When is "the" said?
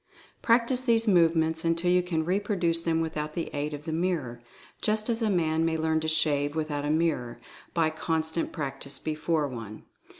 3.35-3.51, 3.85-3.93